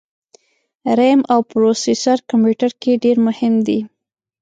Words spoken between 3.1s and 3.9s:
مهم دي